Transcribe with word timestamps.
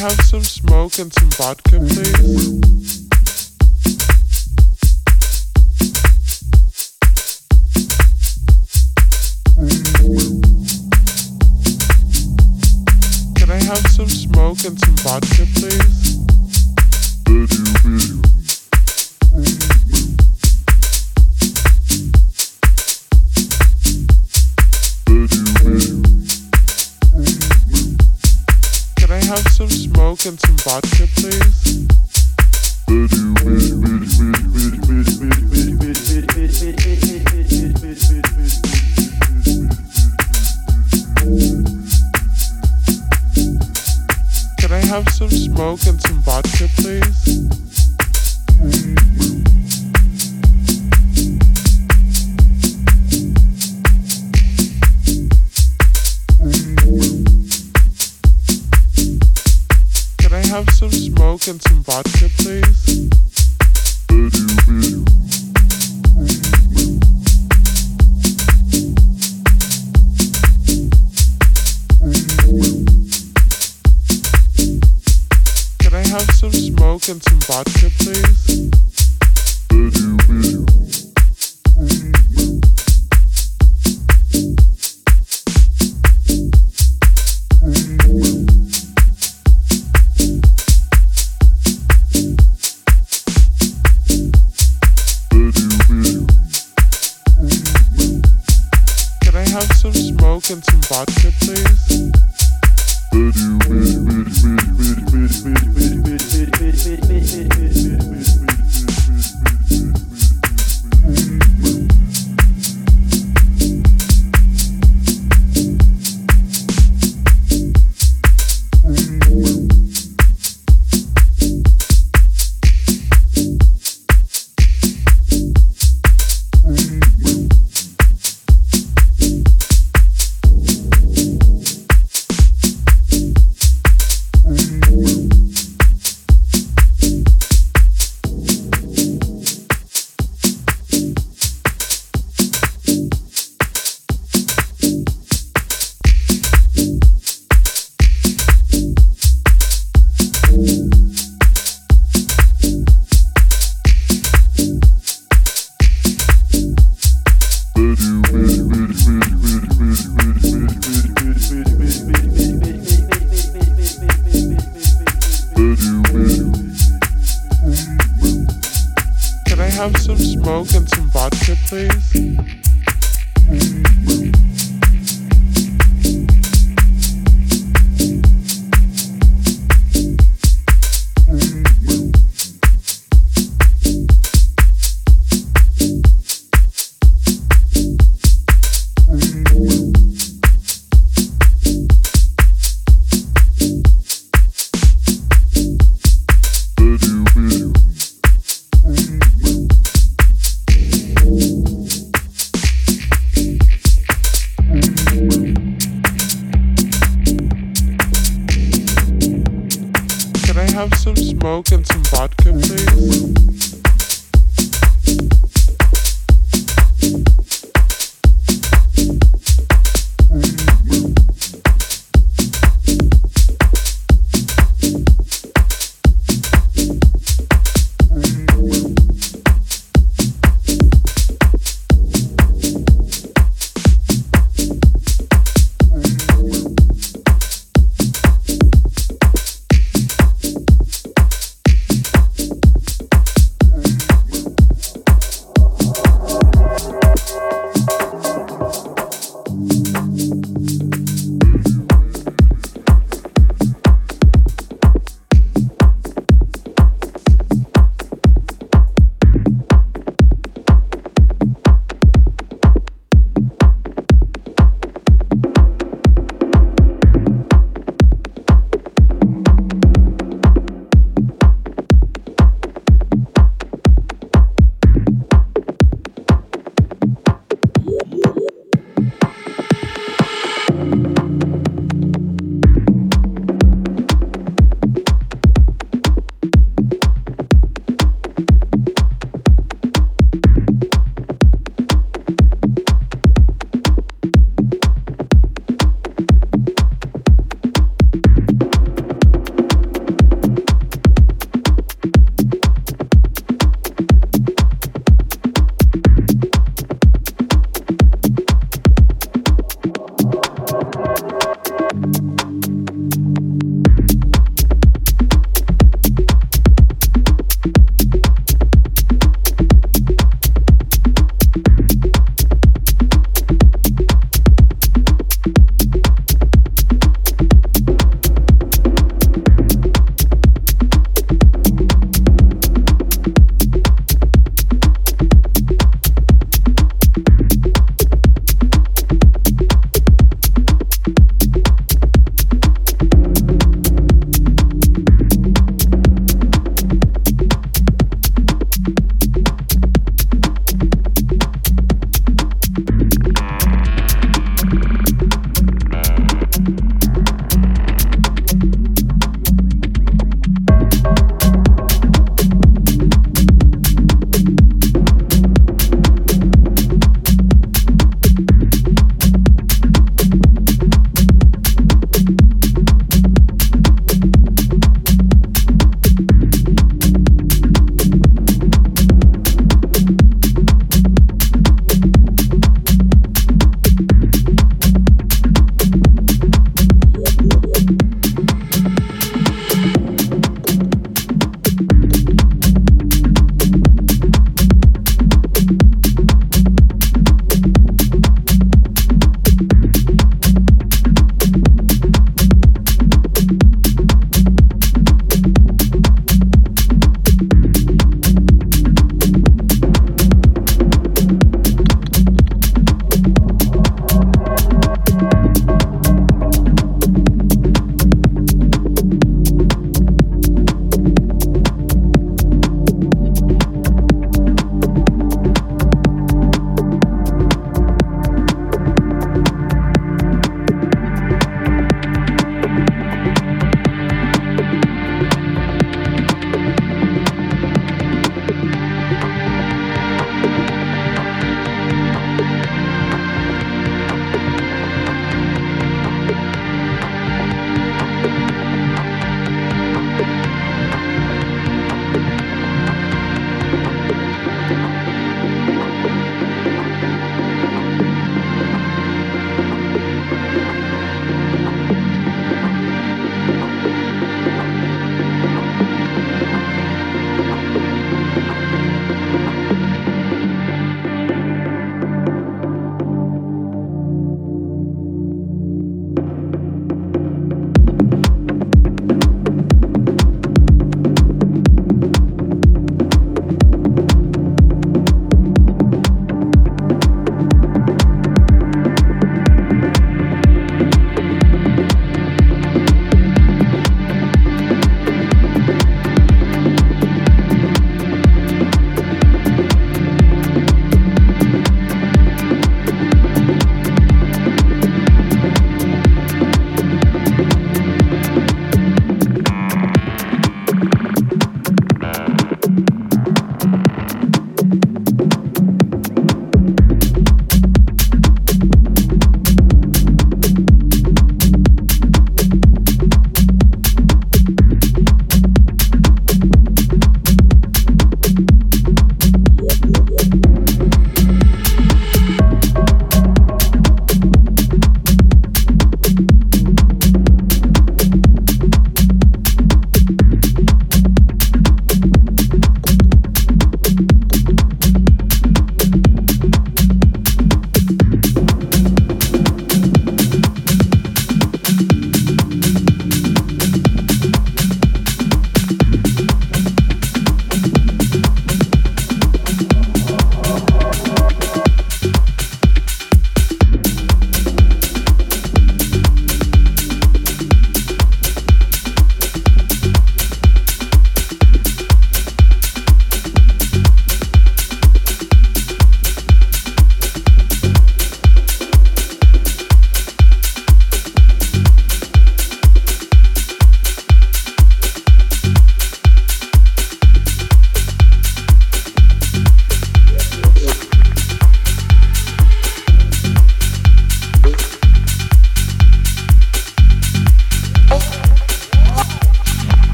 have 0.00 0.18
some 0.22 0.42
smoke 0.42 0.98
and 0.98 1.12
some 1.12 1.28
vodka, 1.32 1.78
please? 1.78 3.09
Smoke 30.70 31.19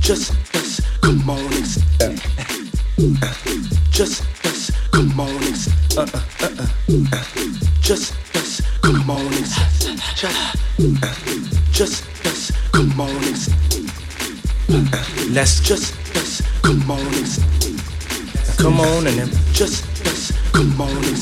Just 0.00 0.32
us, 0.54 0.80
come 1.00 1.30
on 1.30 1.38
and 1.40 1.66
uh, 2.02 3.32
Just 3.90 4.22
us, 4.44 4.70
come 4.92 5.18
on 5.18 5.30
and 5.30 5.68
uh 5.96 6.06
uh 6.12 6.20
uh 6.42 6.50
uh. 6.60 6.66
Just 7.80 8.12
us, 8.36 8.60
come 8.82 9.08
on 9.10 9.20
and 9.32 9.46
Just 11.72 12.04
just 15.64 15.94
us, 16.14 16.42
come 16.62 16.90
on 16.90 17.06
and 17.06 17.38
come 18.58 18.80
on 18.80 19.06
and 19.06 19.32
just 19.54 19.84
us, 20.06 20.32
come 20.52 20.78
on 20.78 20.90
and 20.90 21.16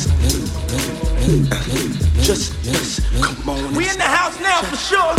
just 2.25 2.51
us, 2.67 3.01
come 3.21 3.49
on. 3.49 3.75
We 3.75 3.89
in 3.89 3.99
the 3.99 4.03
house 4.03 4.41
now 4.41 4.63
for 4.63 4.77
sure. 4.77 5.14